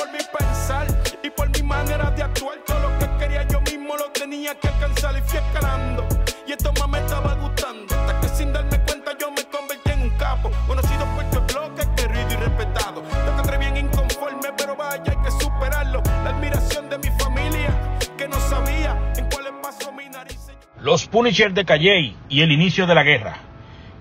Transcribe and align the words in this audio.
por 0.00 0.10
mi 0.12 0.18
pensar 0.38 0.86
y 1.22 1.28
por 1.28 1.50
mi 1.50 1.62
manera 1.62 2.10
de 2.10 2.22
actuar. 2.22 2.58
Todo 2.66 2.80
lo 2.80 2.98
que 2.98 3.06
quería 3.18 3.46
yo 3.48 3.60
mismo 3.60 3.96
lo 3.96 4.10
tenía 4.12 4.54
que 4.54 4.68
alcanzar 4.68 5.14
y 5.18 5.20
fui 5.28 5.38
escalando. 5.38 6.06
Y 6.46 6.52
esto 6.52 6.72
más 6.78 6.88
me 6.88 6.98
estaba 7.00 7.34
gustando. 7.34 7.94
Hasta 7.94 8.20
que 8.20 8.28
sin 8.28 8.52
darme 8.52 8.80
cuenta 8.86 9.12
yo 9.20 9.30
me 9.30 9.44
convertí 9.44 9.90
en 9.90 10.02
un 10.02 10.10
capo. 10.16 10.50
Conocido 10.66 11.04
por 11.14 11.24
tu 11.30 11.40
bloque, 11.52 11.82
querido 11.96 12.32
y 12.32 12.36
respetado. 12.36 13.02
Yo 13.02 13.42
te 13.42 13.58
bien 13.58 13.76
inconforme, 13.76 14.48
pero 14.56 14.74
vaya, 14.74 15.02
hay 15.06 15.22
que 15.22 15.30
superarlo. 15.32 16.02
La 16.24 16.30
admiración 16.30 16.88
de 16.88 16.96
mi 16.98 17.10
familia, 17.22 17.98
que 18.16 18.26
no 18.26 18.40
sabía 18.48 18.96
en 19.16 19.28
cuáles 19.28 19.52
pasos 19.62 19.92
mi 19.92 20.08
nariz. 20.08 20.38
Los 20.80 21.06
Punishers 21.06 21.54
de 21.54 21.64
Calley 21.66 22.16
y 22.30 22.40
el 22.40 22.52
inicio 22.52 22.86
de 22.86 22.94
la 22.94 23.02
guerra. 23.02 23.49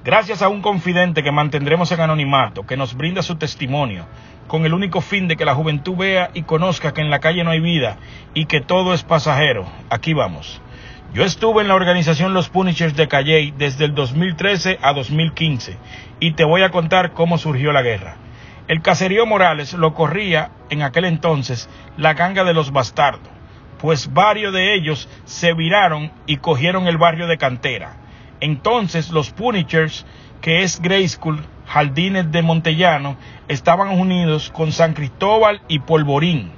Gracias 0.01 0.41
a 0.41 0.47
un 0.47 0.61
confidente 0.61 1.23
que 1.23 1.31
mantendremos 1.33 1.91
en 1.91 1.99
anonimato, 1.99 2.65
que 2.65 2.77
nos 2.77 2.95
brinda 2.95 3.21
su 3.21 3.35
testimonio, 3.35 4.05
con 4.47 4.65
el 4.65 4.73
único 4.73 5.01
fin 5.01 5.27
de 5.27 5.35
que 5.35 5.43
la 5.43 5.55
juventud 5.55 5.97
vea 5.97 6.31
y 6.33 6.43
conozca 6.43 6.93
que 6.93 7.01
en 7.01 7.09
la 7.09 7.19
calle 7.19 7.43
no 7.43 7.51
hay 7.51 7.59
vida 7.59 7.97
y 8.33 8.45
que 8.45 8.61
todo 8.61 8.93
es 8.93 9.03
pasajero. 9.03 9.65
Aquí 9.89 10.13
vamos. 10.13 10.61
Yo 11.13 11.25
estuve 11.25 11.63
en 11.63 11.67
la 11.67 11.75
organización 11.75 12.33
Los 12.33 12.47
Punishers 12.47 12.95
de 12.95 13.09
Calley 13.09 13.53
desde 13.57 13.83
el 13.83 13.93
2013 13.93 14.79
a 14.81 14.93
2015 14.93 15.77
y 16.21 16.31
te 16.31 16.45
voy 16.45 16.61
a 16.61 16.71
contar 16.71 17.11
cómo 17.11 17.37
surgió 17.37 17.73
la 17.73 17.81
guerra. 17.81 18.15
El 18.69 18.81
caserío 18.81 19.25
Morales 19.25 19.73
lo 19.73 19.93
corría 19.93 20.51
en 20.69 20.81
aquel 20.81 21.03
entonces 21.03 21.69
la 21.97 22.13
ganga 22.13 22.45
de 22.45 22.53
los 22.53 22.71
bastardos, 22.71 23.27
pues 23.79 24.13
varios 24.13 24.53
de 24.53 24.75
ellos 24.75 25.09
se 25.25 25.53
viraron 25.53 26.13
y 26.25 26.37
cogieron 26.37 26.87
el 26.87 26.97
barrio 26.97 27.27
de 27.27 27.37
Cantera 27.37 27.98
entonces 28.39 29.09
los 29.09 29.31
Punishers, 29.31 30.05
que 30.41 30.63
es 30.63 30.81
Grey 30.81 31.07
School, 31.07 31.43
Jardines 31.65 32.31
de 32.31 32.41
Montellano, 32.41 33.17
estaban 33.47 33.99
unidos 33.99 34.49
con 34.49 34.71
San 34.71 34.93
Cristóbal 34.93 35.61
y 35.67 35.79
Polvorín. 35.79 36.51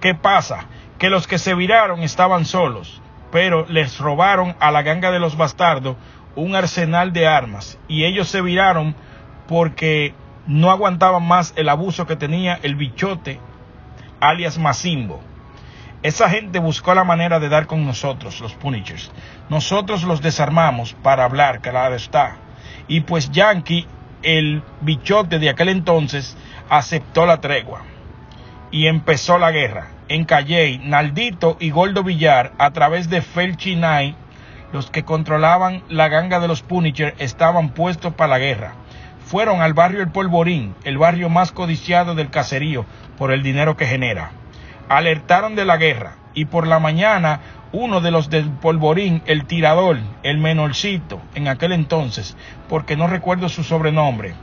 ¿Qué 0.00 0.14
pasa? 0.14 0.66
Que 0.98 1.10
los 1.10 1.26
que 1.26 1.38
se 1.38 1.54
viraron 1.54 2.02
estaban 2.02 2.44
solos, 2.44 3.00
pero 3.32 3.66
les 3.68 3.98
robaron 3.98 4.54
a 4.60 4.70
la 4.70 4.82
ganga 4.82 5.10
de 5.10 5.18
los 5.18 5.36
bastardos 5.36 5.96
un 6.36 6.56
arsenal 6.56 7.12
de 7.12 7.26
armas 7.26 7.78
y 7.88 8.04
ellos 8.04 8.28
se 8.28 8.42
viraron 8.42 8.94
porque 9.46 10.14
no 10.46 10.70
aguantaban 10.70 11.26
más 11.26 11.52
el 11.56 11.68
abuso 11.68 12.06
que 12.06 12.16
tenía 12.16 12.58
el 12.62 12.74
bichote 12.74 13.40
alias 14.20 14.58
Macimbo. 14.58 15.20
Esa 16.04 16.28
gente 16.28 16.58
buscó 16.58 16.94
la 16.94 17.02
manera 17.02 17.40
de 17.40 17.48
dar 17.48 17.66
con 17.66 17.86
nosotros, 17.86 18.38
los 18.42 18.52
Punishers. 18.52 19.10
Nosotros 19.48 20.04
los 20.04 20.20
desarmamos 20.20 20.92
para 20.92 21.24
hablar, 21.24 21.62
claro 21.62 21.94
está. 21.94 22.36
Y 22.88 23.00
pues 23.00 23.30
Yankee, 23.30 23.86
el 24.22 24.62
bichote 24.82 25.38
de 25.38 25.48
aquel 25.48 25.70
entonces, 25.70 26.36
aceptó 26.68 27.24
la 27.24 27.40
tregua. 27.40 27.84
Y 28.70 28.86
empezó 28.86 29.38
la 29.38 29.50
guerra. 29.50 29.92
En 30.08 30.26
Calley, 30.26 30.76
Naldito 30.76 31.56
y 31.58 31.70
Goldo 31.70 32.02
Villar, 32.02 32.52
a 32.58 32.72
través 32.72 33.08
de 33.08 33.22
Felchinay, 33.22 34.14
los 34.74 34.90
que 34.90 35.06
controlaban 35.06 35.84
la 35.88 36.08
ganga 36.08 36.38
de 36.38 36.48
los 36.48 36.60
Punishers, 36.60 37.14
estaban 37.18 37.70
puestos 37.70 38.12
para 38.12 38.28
la 38.28 38.38
guerra. 38.38 38.74
Fueron 39.24 39.62
al 39.62 39.72
barrio 39.72 40.02
El 40.02 40.10
Polvorín, 40.10 40.74
el 40.84 40.98
barrio 40.98 41.30
más 41.30 41.50
codiciado 41.50 42.14
del 42.14 42.28
caserío, 42.28 42.84
por 43.16 43.32
el 43.32 43.42
dinero 43.42 43.78
que 43.78 43.86
genera 43.86 44.32
alertaron 44.88 45.54
de 45.54 45.64
la 45.64 45.76
guerra 45.76 46.16
y 46.34 46.46
por 46.46 46.66
la 46.66 46.78
mañana 46.78 47.40
uno 47.72 48.00
de 48.00 48.10
los 48.10 48.30
del 48.30 48.50
polvorín, 48.50 49.22
el 49.26 49.46
tirador, 49.46 49.98
el 50.22 50.38
menorcito 50.38 51.20
en 51.34 51.48
aquel 51.48 51.72
entonces, 51.72 52.36
porque 52.68 52.96
no 52.96 53.08
recuerdo 53.08 53.48
su 53.48 53.64
sobrenombre. 53.64 54.34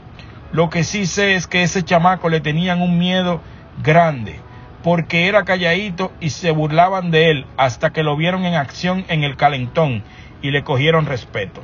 Lo 0.52 0.68
que 0.68 0.84
sí 0.84 1.06
sé 1.06 1.34
es 1.34 1.46
que 1.46 1.62
ese 1.62 1.82
chamaco 1.82 2.28
le 2.28 2.40
tenían 2.40 2.82
un 2.82 2.98
miedo 2.98 3.40
grande, 3.82 4.38
porque 4.82 5.28
era 5.28 5.44
calladito 5.44 6.12
y 6.20 6.30
se 6.30 6.50
burlaban 6.50 7.10
de 7.10 7.30
él 7.30 7.46
hasta 7.56 7.90
que 7.90 8.02
lo 8.02 8.16
vieron 8.16 8.44
en 8.44 8.54
acción 8.54 9.04
en 9.08 9.24
el 9.24 9.36
calentón 9.36 10.02
y 10.42 10.50
le 10.50 10.62
cogieron 10.62 11.06
respeto. 11.06 11.62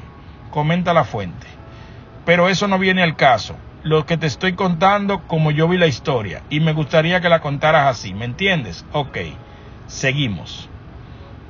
Comenta 0.51 0.95
la 0.95 1.05
fuente. 1.05 1.47
Pero 2.25 2.49
eso 2.49 2.67
no 2.67 2.79
viene 2.79 3.03
al 3.03 3.17
caso 3.17 3.57
lo 3.83 4.07
que 4.07 4.17
te 4.17 4.27
estoy 4.27 4.55
contando 4.55 5.23
como 5.27 5.51
yo 5.51 5.69
vi 5.69 5.79
la 5.79 5.87
historia 5.87 6.43
y 6.51 6.61
me 6.61 6.73
gustaría 6.73 7.21
que 7.21 7.29
la 7.29 7.41
contaras 7.41 7.87
así, 7.87 8.13
¿me 8.13 8.25
entiendes? 8.25 8.85
Ok, 8.93 9.19
seguimos. 9.87 10.69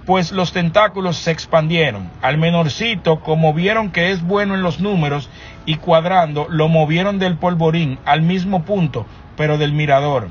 Pues 0.05 0.33
los 0.33 0.53
tentáculos 0.53 1.17
se 1.17 1.31
expandieron. 1.31 2.11
Al 2.23 2.39
menorcito, 2.39 3.21
como 3.21 3.53
vieron 3.53 3.91
que 3.91 4.11
es 4.11 4.23
bueno 4.23 4.55
en 4.55 4.63
los 4.63 4.81
números 4.81 5.29
y 5.67 5.77
cuadrando, 5.77 6.47
lo 6.49 6.69
movieron 6.69 7.19
del 7.19 7.37
polvorín 7.37 7.99
al 8.05 8.23
mismo 8.23 8.65
punto, 8.65 9.07
pero 9.37 9.59
del 9.59 9.73
mirador. 9.73 10.29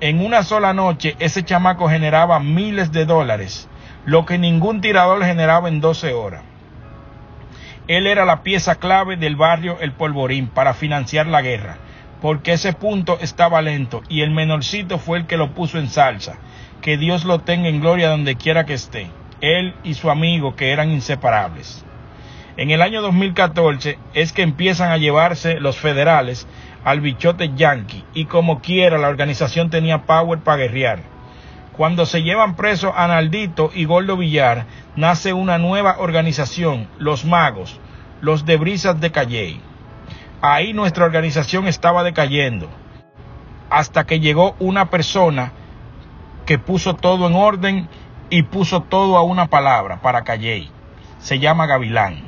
En 0.00 0.24
una 0.24 0.42
sola 0.42 0.72
noche 0.74 1.16
ese 1.18 1.42
chamaco 1.42 1.88
generaba 1.88 2.38
miles 2.38 2.92
de 2.92 3.04
dólares, 3.04 3.68
lo 4.04 4.26
que 4.26 4.38
ningún 4.38 4.80
tirador 4.80 5.24
generaba 5.24 5.68
en 5.68 5.80
12 5.80 6.12
horas. 6.12 6.42
Él 7.88 8.06
era 8.06 8.26
la 8.26 8.42
pieza 8.42 8.74
clave 8.74 9.16
del 9.16 9.34
barrio 9.34 9.78
El 9.80 9.92
Polvorín 9.92 10.48
para 10.48 10.74
financiar 10.74 11.26
la 11.26 11.40
guerra, 11.40 11.78
porque 12.20 12.52
ese 12.52 12.74
punto 12.74 13.16
estaba 13.22 13.62
lento 13.62 14.02
y 14.10 14.20
el 14.20 14.30
menorcito 14.30 14.98
fue 14.98 15.16
el 15.16 15.26
que 15.26 15.38
lo 15.38 15.54
puso 15.54 15.78
en 15.78 15.88
salsa. 15.88 16.36
Que 16.82 16.98
Dios 16.98 17.24
lo 17.24 17.40
tenga 17.40 17.68
en 17.68 17.80
gloria 17.80 18.10
donde 18.10 18.36
quiera 18.36 18.66
que 18.66 18.74
esté, 18.74 19.10
él 19.40 19.74
y 19.84 19.94
su 19.94 20.10
amigo 20.10 20.54
que 20.54 20.70
eran 20.70 20.90
inseparables. 20.90 21.82
En 22.58 22.70
el 22.70 22.82
año 22.82 23.00
2014 23.00 23.98
es 24.12 24.34
que 24.34 24.42
empiezan 24.42 24.92
a 24.92 24.98
llevarse 24.98 25.58
los 25.58 25.78
federales 25.78 26.46
al 26.84 27.00
bichote 27.00 27.52
yankee 27.56 28.04
y 28.12 28.26
como 28.26 28.60
quiera 28.60 28.98
la 28.98 29.08
organización 29.08 29.70
tenía 29.70 30.02
power 30.02 30.40
para 30.40 30.58
guerrear. 30.58 31.17
Cuando 31.78 32.06
se 32.06 32.24
llevan 32.24 32.56
presos 32.56 32.92
a 32.96 33.06
Naldito 33.06 33.70
y 33.72 33.84
Gordo 33.84 34.16
Villar, 34.16 34.66
nace 34.96 35.32
una 35.32 35.58
nueva 35.58 35.98
organización, 36.00 36.88
los 36.98 37.24
Magos, 37.24 37.78
los 38.20 38.44
de 38.44 38.56
Brisas 38.56 39.00
de 39.00 39.12
Calley. 39.12 39.60
Ahí 40.42 40.72
nuestra 40.72 41.04
organización 41.04 41.68
estaba 41.68 42.02
decayendo, 42.02 42.68
hasta 43.70 44.06
que 44.06 44.18
llegó 44.18 44.56
una 44.58 44.90
persona 44.90 45.52
que 46.46 46.58
puso 46.58 46.96
todo 46.96 47.28
en 47.28 47.36
orden 47.36 47.88
y 48.28 48.42
puso 48.42 48.82
todo 48.82 49.16
a 49.16 49.22
una 49.22 49.46
palabra 49.46 50.00
para 50.02 50.24
Calley. 50.24 50.72
Se 51.20 51.38
llama 51.38 51.66
Gavilán. 51.66 52.24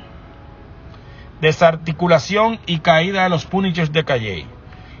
Desarticulación 1.41 2.61
y 2.67 2.79
caída 2.79 3.23
de 3.23 3.29
los 3.29 3.45
Punishers 3.45 3.91
de 3.91 4.05
Calley. 4.05 4.47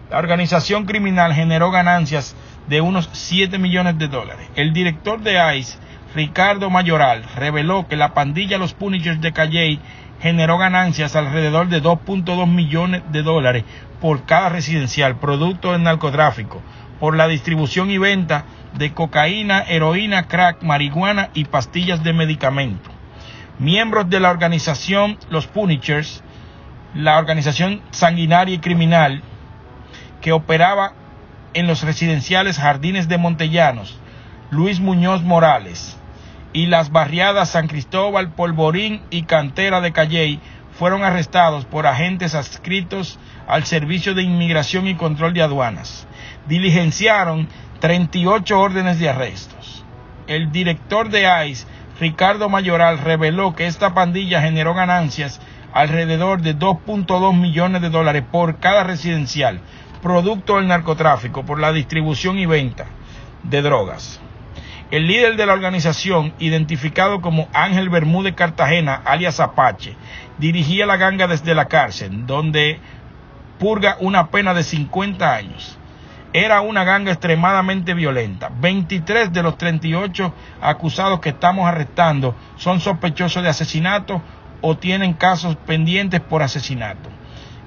La 0.09 0.17
organización 0.17 0.83
criminal 0.83 1.33
generó 1.33 1.71
ganancias 1.71 2.35
de 2.71 2.79
unos 2.79 3.09
7 3.11 3.59
millones 3.59 3.97
de 3.97 4.07
dólares. 4.07 4.47
El 4.55 4.71
director 4.71 5.19
de 5.19 5.57
ICE, 5.57 5.77
Ricardo 6.15 6.69
Mayoral, 6.69 7.25
reveló 7.35 7.85
que 7.89 7.97
la 7.97 8.13
pandilla 8.13 8.57
Los 8.57 8.73
Punishers 8.73 9.19
de 9.19 9.33
Calley 9.33 9.81
generó 10.21 10.57
ganancias 10.57 11.17
alrededor 11.17 11.67
de 11.67 11.83
2.2 11.83 12.47
millones 12.47 13.01
de 13.11 13.23
dólares 13.23 13.65
por 13.99 14.23
cada 14.23 14.47
residencial, 14.47 15.17
producto 15.17 15.73
del 15.73 15.83
narcotráfico, 15.83 16.61
por 17.01 17.17
la 17.17 17.27
distribución 17.27 17.91
y 17.91 17.97
venta 17.97 18.45
de 18.77 18.93
cocaína, 18.93 19.63
heroína, 19.67 20.29
crack, 20.29 20.63
marihuana 20.63 21.29
y 21.33 21.43
pastillas 21.43 22.05
de 22.05 22.13
medicamento. 22.13 22.89
Miembros 23.59 24.09
de 24.09 24.21
la 24.21 24.29
organización 24.29 25.17
Los 25.29 25.45
Punishers, 25.45 26.23
la 26.95 27.17
organización 27.17 27.81
sanguinaria 27.91 28.55
y 28.55 28.59
criminal 28.59 29.23
que 30.21 30.31
operaba 30.31 30.93
en 31.53 31.67
los 31.67 31.83
residenciales 31.83 32.57
Jardines 32.57 33.07
de 33.07 33.17
Montellanos, 33.17 33.97
Luis 34.49 34.79
Muñoz 34.79 35.21
Morales 35.23 35.97
y 36.53 36.65
las 36.65 36.91
barriadas 36.91 37.49
San 37.49 37.67
Cristóbal, 37.67 38.31
Polvorín 38.33 39.01
y 39.09 39.23
Cantera 39.23 39.81
de 39.81 39.91
Calley 39.91 40.39
fueron 40.77 41.03
arrestados 41.03 41.65
por 41.65 41.87
agentes 41.87 42.35
adscritos 42.35 43.19
al 43.47 43.65
Servicio 43.65 44.13
de 44.13 44.23
Inmigración 44.23 44.87
y 44.87 44.95
Control 44.95 45.33
de 45.33 45.41
Aduanas. 45.41 46.07
Diligenciaron 46.47 47.47
38 47.79 48.59
órdenes 48.59 48.99
de 48.99 49.09
arrestos. 49.09 49.85
El 50.27 50.51
director 50.51 51.09
de 51.09 51.27
ICE, 51.47 51.65
Ricardo 51.99 52.49
Mayoral, 52.49 52.99
reveló 52.99 53.55
que 53.55 53.67
esta 53.67 53.93
pandilla 53.93 54.41
generó 54.41 54.73
ganancias 54.73 55.41
alrededor 55.73 56.41
de 56.41 56.57
2.2 56.57 57.37
millones 57.37 57.81
de 57.81 57.89
dólares 57.89 58.23
por 58.29 58.59
cada 58.59 58.83
residencial, 58.83 59.61
producto 60.01 60.57
del 60.57 60.67
narcotráfico 60.67 61.45
por 61.45 61.59
la 61.59 61.71
distribución 61.71 62.39
y 62.39 62.45
venta 62.45 62.85
de 63.43 63.61
drogas. 63.61 64.19
El 64.91 65.07
líder 65.07 65.37
de 65.37 65.45
la 65.45 65.53
organización, 65.53 66.33
identificado 66.39 67.21
como 67.21 67.47
Ángel 67.53 67.89
Bermúdez 67.89 68.35
Cartagena, 68.35 69.01
alias 69.05 69.39
Apache, 69.39 69.95
dirigía 70.37 70.85
la 70.85 70.97
ganga 70.97 71.27
desde 71.27 71.55
la 71.55 71.69
cárcel, 71.69 72.25
donde 72.27 72.79
purga 73.57 73.95
una 73.99 74.27
pena 74.31 74.53
de 74.53 74.63
50 74.63 75.33
años. 75.33 75.77
Era 76.33 76.61
una 76.61 76.83
ganga 76.83 77.11
extremadamente 77.11 77.93
violenta. 77.93 78.49
23 78.59 79.31
de 79.31 79.43
los 79.43 79.57
38 79.57 80.33
acusados 80.61 81.19
que 81.19 81.29
estamos 81.29 81.67
arrestando 81.67 82.35
son 82.57 82.79
sospechosos 82.81 83.43
de 83.43 83.49
asesinato 83.49 84.21
o 84.61 84.75
tienen 84.77 85.13
casos 85.13 85.55
pendientes 85.55 86.19
por 86.21 86.41
asesinato. 86.41 87.09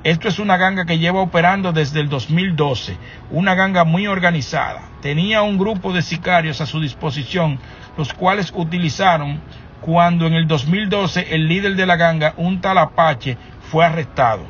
Esto 0.05 0.29
es 0.29 0.39
una 0.39 0.59
ganga 0.59 0.85
que 0.85 0.99
lleva 0.99 1.23
operando 1.23 1.73
desde 1.73 2.01
el 2.01 2.11
2012, 2.11 2.99
una 3.31 3.55
ganga 3.55 3.85
muy 3.85 4.07
organizada. 4.07 4.83
Tenía 5.01 5.41
un 5.41 5.57
grupo 5.57 5.95
de 5.95 6.03
sicarios 6.03 6.61
a 6.61 6.67
su 6.67 6.79
disposición, 6.79 7.59
los 7.97 8.13
cuales 8.13 8.53
utilizaron 8.55 9.41
cuando 9.81 10.27
en 10.27 10.35
el 10.35 10.47
2012 10.47 11.35
el 11.35 11.49
líder 11.49 11.75
de 11.77 11.87
la 11.87 11.97
ganga, 11.97 12.35
un 12.37 12.61
tal 12.61 12.77
Apache, 12.77 13.39
fue 13.71 13.87
arrestado. 13.87 14.45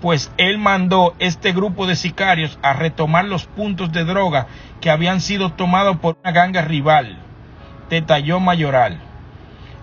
Pues 0.00 0.32
él 0.38 0.58
mandó 0.58 1.14
este 1.20 1.52
grupo 1.52 1.86
de 1.86 1.94
sicarios 1.94 2.58
a 2.62 2.72
retomar 2.72 3.26
los 3.26 3.46
puntos 3.46 3.92
de 3.92 4.04
droga 4.04 4.48
que 4.80 4.90
habían 4.90 5.20
sido 5.20 5.52
tomados 5.52 5.98
por 5.98 6.18
una 6.20 6.32
ganga 6.32 6.62
rival, 6.62 7.16
detalló 7.88 8.40
Mayoral. 8.40 9.11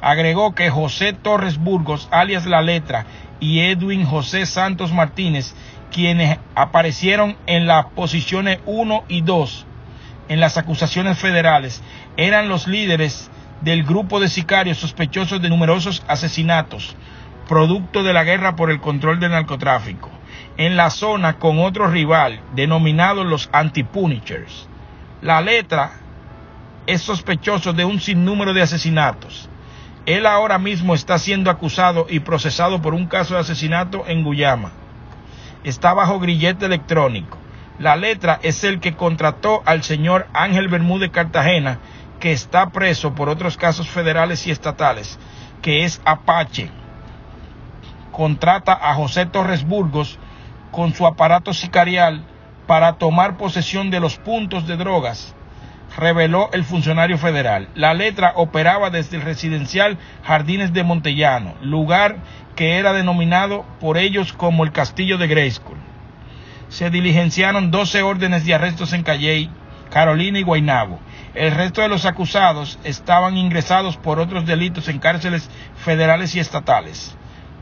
Agregó 0.01 0.55
que 0.55 0.69
José 0.69 1.13
Torres 1.13 1.57
Burgos, 1.57 2.07
alias 2.11 2.45
La 2.45 2.61
Letra, 2.61 3.05
y 3.39 3.61
Edwin 3.61 4.05
José 4.05 4.45
Santos 4.45 4.93
Martínez, 4.93 5.55
quienes 5.91 6.37
aparecieron 6.55 7.37
en 7.47 7.67
las 7.67 7.85
posiciones 7.87 8.59
1 8.65 9.03
y 9.07 9.21
2 9.21 9.65
en 10.29 10.39
las 10.39 10.57
acusaciones 10.57 11.17
federales, 11.17 11.81
eran 12.15 12.49
los 12.49 12.67
líderes 12.67 13.31
del 13.61 13.83
grupo 13.83 14.19
de 14.19 14.29
sicarios 14.29 14.77
sospechosos 14.77 15.41
de 15.41 15.49
numerosos 15.49 16.03
asesinatos, 16.07 16.95
producto 17.47 18.03
de 18.03 18.13
la 18.13 18.23
guerra 18.23 18.55
por 18.55 18.69
el 18.69 18.79
control 18.79 19.19
del 19.19 19.31
narcotráfico, 19.31 20.11
en 20.57 20.77
la 20.77 20.91
zona 20.91 21.39
con 21.39 21.59
otro 21.59 21.87
rival 21.87 22.41
denominado 22.53 23.23
los 23.23 23.49
anti-punishers. 23.51 24.69
La 25.21 25.41
letra 25.41 25.91
es 26.85 27.01
sospechoso 27.01 27.73
de 27.73 27.85
un 27.85 27.99
sinnúmero 27.99 28.53
de 28.53 28.61
asesinatos. 28.61 29.49
Él 30.09 30.25
ahora 30.25 30.57
mismo 30.57 30.95
está 30.95 31.19
siendo 31.19 31.51
acusado 31.51 32.07
y 32.09 32.21
procesado 32.21 32.81
por 32.81 32.95
un 32.95 33.05
caso 33.05 33.35
de 33.35 33.41
asesinato 33.41 34.05
en 34.07 34.23
Guyama. 34.23 34.71
Está 35.63 35.93
bajo 35.93 36.19
grillete 36.19 36.65
electrónico. 36.65 37.37
La 37.77 37.95
letra 37.95 38.39
es 38.41 38.63
el 38.63 38.79
que 38.79 38.95
contrató 38.95 39.61
al 39.67 39.83
señor 39.83 40.25
Ángel 40.33 40.67
Bermúdez 40.67 41.11
Cartagena, 41.11 41.77
que 42.19 42.31
está 42.31 42.71
preso 42.71 43.13
por 43.13 43.29
otros 43.29 43.55
casos 43.55 43.87
federales 43.87 44.47
y 44.47 44.49
estatales, 44.49 45.19
que 45.61 45.85
es 45.85 46.01
Apache. 46.05 46.71
Contrata 48.11 48.73
a 48.73 48.95
José 48.95 49.27
Torres 49.27 49.63
Burgos 49.63 50.17
con 50.71 50.95
su 50.95 51.05
aparato 51.05 51.53
sicarial 51.53 52.25
para 52.65 52.93
tomar 52.93 53.37
posesión 53.37 53.91
de 53.91 53.99
los 53.99 54.17
puntos 54.17 54.65
de 54.65 54.75
drogas 54.75 55.35
reveló 55.99 56.49
el 56.53 56.63
funcionario 56.63 57.17
federal. 57.17 57.69
La 57.75 57.93
letra 57.93 58.33
operaba 58.35 58.89
desde 58.89 59.17
el 59.17 59.23
residencial 59.23 59.97
Jardines 60.23 60.73
de 60.73 60.83
Montellano, 60.83 61.55
lugar 61.61 62.17
que 62.55 62.77
era 62.77 62.93
denominado 62.93 63.65
por 63.79 63.97
ellos 63.97 64.33
como 64.33 64.63
el 64.63 64.71
Castillo 64.71 65.17
de 65.17 65.27
Grayskull. 65.27 65.77
Se 66.69 66.89
diligenciaron 66.89 67.71
12 67.71 68.01
órdenes 68.01 68.45
de 68.45 68.53
arrestos 68.53 68.93
en 68.93 69.03
Calley, 69.03 69.49
Carolina 69.89 70.39
y 70.39 70.43
Guaynabo. 70.43 70.99
El 71.33 71.51
resto 71.51 71.81
de 71.81 71.89
los 71.89 72.05
acusados 72.05 72.79
estaban 72.83 73.37
ingresados 73.37 73.97
por 73.97 74.19
otros 74.19 74.45
delitos 74.45 74.87
en 74.87 74.99
cárceles 74.99 75.49
federales 75.77 76.35
y 76.35 76.39
estatales. 76.39 77.15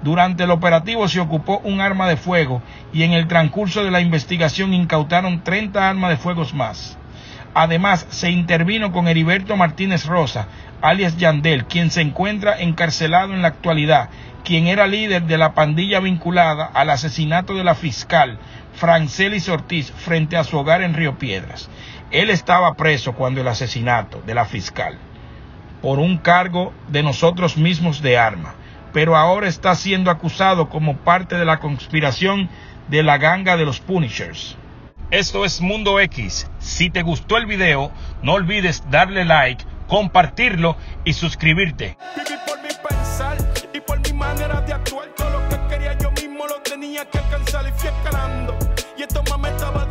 Durante 0.03 0.43
el 0.43 0.51
operativo 0.51 1.07
se 1.07 1.19
ocupó 1.19 1.59
un 1.63 1.81
arma 1.81 2.07
de 2.07 2.17
fuego 2.17 2.61
y 2.93 3.03
en 3.03 3.13
el 3.13 3.27
transcurso 3.27 3.83
de 3.83 3.91
la 3.91 4.01
investigación 4.01 4.73
incautaron 4.73 5.43
30 5.43 5.89
armas 5.89 6.11
de 6.11 6.17
fuego 6.17 6.45
más. 6.53 6.97
Además, 7.59 8.05
se 8.11 8.29
intervino 8.29 8.91
con 8.91 9.07
Heriberto 9.07 9.57
Martínez 9.57 10.05
Rosa, 10.05 10.45
alias 10.79 11.17
Yandel, 11.17 11.65
quien 11.65 11.89
se 11.89 12.01
encuentra 12.01 12.61
encarcelado 12.61 13.33
en 13.33 13.41
la 13.41 13.47
actualidad, 13.47 14.09
quien 14.43 14.67
era 14.67 14.85
líder 14.85 15.23
de 15.23 15.39
la 15.39 15.55
pandilla 15.55 15.99
vinculada 15.99 16.65
al 16.65 16.91
asesinato 16.91 17.55
de 17.55 17.63
la 17.63 17.73
fiscal 17.73 18.37
Francelis 18.75 19.49
Ortiz 19.49 19.91
frente 19.91 20.37
a 20.37 20.43
su 20.43 20.55
hogar 20.55 20.83
en 20.83 20.93
Río 20.93 21.17
Piedras. 21.17 21.67
Él 22.11 22.29
estaba 22.29 22.75
preso 22.75 23.13
cuando 23.13 23.41
el 23.41 23.47
asesinato 23.47 24.21
de 24.21 24.35
la 24.35 24.45
fiscal 24.45 24.99
por 25.81 25.97
un 25.97 26.19
cargo 26.19 26.73
de 26.89 27.01
nosotros 27.01 27.57
mismos 27.57 28.03
de 28.03 28.19
arma, 28.19 28.53
pero 28.93 29.17
ahora 29.17 29.47
está 29.47 29.73
siendo 29.73 30.11
acusado 30.11 30.69
como 30.69 30.97
parte 30.97 31.35
de 31.35 31.45
la 31.45 31.57
conspiración 31.57 32.49
de 32.87 33.01
la 33.01 33.17
ganga 33.17 33.57
de 33.57 33.65
los 33.65 33.79
Punishers. 33.79 34.57
Esto 35.09 35.45
es 35.45 35.61
Mundo 35.61 36.01
X. 36.01 36.51
Si 36.59 36.89
te 36.89 37.01
gustó 37.01 37.37
el 37.37 37.45
video, 37.45 37.93
no 38.23 38.33
olvides 38.33 38.83
darle 38.91 39.23
like, 39.23 39.63
compartirlo 39.87 40.75
y 41.05 41.13
suscribirte. 41.13 41.97
Vivir 42.17 42.39
por 42.45 42.61
mi 42.61 42.67
pensar 42.67 43.37
y 43.73 43.79
por 43.79 44.01
mi 44.01 44.11
manera 44.11 44.59
de 44.59 44.73
actuar. 44.73 45.07
Todo 45.15 45.29
lo 45.29 45.47
que 45.47 45.57
quería 45.69 45.97
yo 45.97 46.11
mismo 46.11 46.45
lo 46.45 46.61
tenía 46.61 47.05
que 47.09 47.19
alcanzar 47.19 47.65
y 47.69 47.71
fui 47.79 47.87
escalando. 47.87 48.57
Y 48.97 49.03
esto 49.03 49.23
más 49.29 49.39
me 49.39 49.47
estaba 49.47 49.85